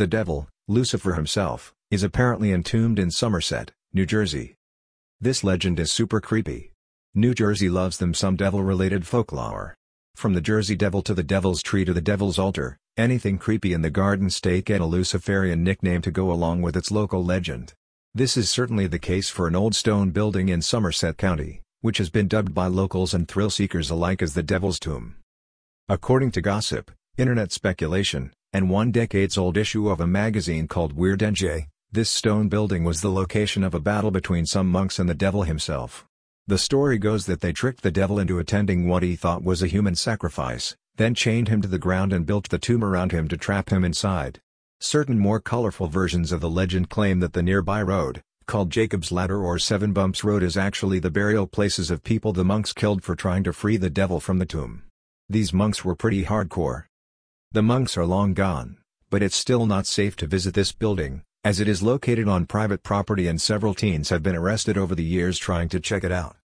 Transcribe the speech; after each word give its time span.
The 0.00 0.06
devil, 0.06 0.48
Lucifer 0.66 1.12
himself, 1.12 1.74
is 1.90 2.02
apparently 2.02 2.52
entombed 2.52 2.98
in 2.98 3.10
Somerset, 3.10 3.70
New 3.92 4.06
Jersey. 4.06 4.54
This 5.20 5.44
legend 5.44 5.78
is 5.78 5.92
super 5.92 6.22
creepy. 6.22 6.72
New 7.14 7.34
Jersey 7.34 7.68
loves 7.68 7.98
them 7.98 8.14
some 8.14 8.34
devil-related 8.34 9.06
folklore. 9.06 9.74
From 10.16 10.32
the 10.32 10.40
Jersey 10.40 10.74
Devil 10.74 11.02
to 11.02 11.12
the 11.12 11.22
Devil's 11.22 11.62
Tree 11.62 11.84
to 11.84 11.92
the 11.92 12.00
Devil's 12.00 12.38
Altar, 12.38 12.78
anything 12.96 13.36
creepy 13.36 13.74
in 13.74 13.82
the 13.82 13.90
Garden 13.90 14.30
State 14.30 14.64
get 14.64 14.80
a 14.80 14.86
Luciferian 14.86 15.62
nickname 15.62 16.00
to 16.00 16.10
go 16.10 16.32
along 16.32 16.62
with 16.62 16.78
its 16.78 16.90
local 16.90 17.22
legend. 17.22 17.74
This 18.14 18.38
is 18.38 18.48
certainly 18.48 18.86
the 18.86 18.98
case 18.98 19.28
for 19.28 19.48
an 19.48 19.54
old 19.54 19.74
stone 19.74 20.12
building 20.12 20.48
in 20.48 20.62
Somerset 20.62 21.18
County, 21.18 21.60
which 21.82 21.98
has 21.98 22.08
been 22.08 22.26
dubbed 22.26 22.54
by 22.54 22.68
locals 22.68 23.12
and 23.12 23.28
thrill-seekers 23.28 23.90
alike 23.90 24.22
as 24.22 24.32
the 24.32 24.42
Devil's 24.42 24.80
Tomb. 24.80 25.16
According 25.90 26.30
to 26.30 26.40
gossip, 26.40 26.90
internet 27.18 27.52
speculation, 27.52 28.32
and 28.52 28.68
one 28.68 28.90
decades-old 28.90 29.56
issue 29.56 29.88
of 29.88 30.00
a 30.00 30.06
magazine 30.06 30.66
called 30.66 30.92
Weird 30.92 31.20
NJ, 31.20 31.66
this 31.92 32.10
stone 32.10 32.48
building 32.48 32.84
was 32.84 33.00
the 33.00 33.10
location 33.10 33.62
of 33.62 33.74
a 33.74 33.80
battle 33.80 34.10
between 34.10 34.46
some 34.46 34.68
monks 34.68 34.98
and 34.98 35.08
the 35.08 35.14
devil 35.14 35.44
himself. 35.44 36.04
The 36.46 36.58
story 36.58 36.98
goes 36.98 37.26
that 37.26 37.40
they 37.40 37.52
tricked 37.52 37.82
the 37.82 37.90
devil 37.90 38.18
into 38.18 38.38
attending 38.38 38.88
what 38.88 39.02
he 39.02 39.14
thought 39.14 39.44
was 39.44 39.62
a 39.62 39.68
human 39.68 39.94
sacrifice, 39.94 40.76
then 40.96 41.14
chained 41.14 41.48
him 41.48 41.62
to 41.62 41.68
the 41.68 41.78
ground 41.78 42.12
and 42.12 42.26
built 42.26 42.48
the 42.48 42.58
tomb 42.58 42.82
around 42.82 43.12
him 43.12 43.28
to 43.28 43.36
trap 43.36 43.70
him 43.70 43.84
inside. 43.84 44.40
Certain 44.80 45.18
more 45.18 45.40
colorful 45.40 45.86
versions 45.86 46.32
of 46.32 46.40
the 46.40 46.50
legend 46.50 46.90
claim 46.90 47.20
that 47.20 47.34
the 47.34 47.42
nearby 47.42 47.80
road, 47.82 48.22
called 48.46 48.70
Jacob's 48.70 49.12
Ladder 49.12 49.40
or 49.40 49.60
Seven 49.60 49.92
Bumps 49.92 50.24
Road 50.24 50.42
is 50.42 50.56
actually 50.56 50.98
the 50.98 51.10
burial 51.10 51.46
places 51.46 51.88
of 51.88 52.02
people 52.02 52.32
the 52.32 52.44
monks 52.44 52.72
killed 52.72 53.04
for 53.04 53.14
trying 53.14 53.44
to 53.44 53.52
free 53.52 53.76
the 53.76 53.90
devil 53.90 54.18
from 54.18 54.38
the 54.38 54.46
tomb. 54.46 54.82
These 55.28 55.52
monks 55.52 55.84
were 55.84 55.94
pretty 55.94 56.24
hardcore. 56.24 56.86
The 57.52 57.62
monks 57.62 57.96
are 57.96 58.06
long 58.06 58.32
gone, 58.32 58.76
but 59.10 59.24
it's 59.24 59.34
still 59.34 59.66
not 59.66 59.84
safe 59.84 60.14
to 60.18 60.26
visit 60.28 60.54
this 60.54 60.70
building, 60.70 61.24
as 61.42 61.58
it 61.58 61.66
is 61.66 61.82
located 61.82 62.28
on 62.28 62.46
private 62.46 62.84
property 62.84 63.26
and 63.26 63.40
several 63.40 63.74
teens 63.74 64.10
have 64.10 64.22
been 64.22 64.36
arrested 64.36 64.78
over 64.78 64.94
the 64.94 65.02
years 65.02 65.36
trying 65.36 65.68
to 65.70 65.80
check 65.80 66.04
it 66.04 66.12
out. 66.12 66.36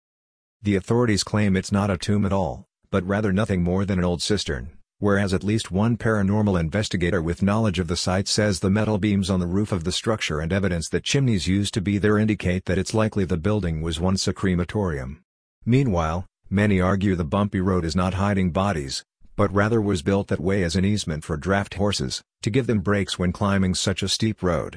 The 0.63 0.75
authorities 0.75 1.23
claim 1.23 1.55
it's 1.55 1.71
not 1.71 1.91
a 1.91 1.97
tomb 1.99 2.25
at 2.25 2.33
all, 2.33 2.66
but 2.89 3.05
rather 3.05 3.31
nothing 3.31 3.61
more 3.61 3.85
than 3.85 3.99
an 3.99 4.05
old 4.05 4.23
cistern, 4.23 4.79
whereas 4.97 5.31
at 5.31 5.44
least 5.44 5.69
one 5.69 5.95
paranormal 5.95 6.59
investigator 6.59 7.22
with 7.22 7.44
knowledge 7.44 7.77
of 7.77 7.88
the 7.88 7.95
site 7.95 8.27
says 8.27 8.61
the 8.61 8.72
metal 8.72 8.97
beams 8.97 9.29
on 9.29 9.39
the 9.39 9.45
roof 9.45 9.72
of 9.72 9.83
the 9.83 9.91
structure 9.91 10.39
and 10.39 10.51
evidence 10.51 10.89
that 10.89 11.03
chimneys 11.03 11.47
used 11.47 11.75
to 11.75 11.81
be 11.81 11.99
there 11.99 12.17
indicate 12.17 12.66
that 12.66 12.79
it's 12.79 12.95
likely 12.95 13.25
the 13.25 13.38
building 13.38 13.83
was 13.83 13.99
once 13.99 14.27
a 14.27 14.33
crematorium. 14.33 15.22
Meanwhile, 15.67 16.25
many 16.49 16.81
argue 16.81 17.16
the 17.16 17.23
bumpy 17.23 17.61
road 17.61 17.85
is 17.85 17.95
not 17.95 18.16
hiding 18.16 18.49
bodies, 18.49 19.05
but 19.36 19.53
rather 19.53 19.80
was 19.80 20.02
built 20.02 20.28
that 20.30 20.39
way 20.39 20.64
as 20.64 20.75
an 20.75 20.86
easement 20.86 21.23
for 21.23 21.38
draft 21.38 21.75
horses, 21.75 22.23
to 22.41 22.50
give 22.50 22.67
them 22.67 22.80
breaks 22.80 23.19
when 23.19 23.31
climbing 23.31 23.75
such 23.75 24.02
a 24.02 24.09
steep 24.09 24.41
road. 24.41 24.73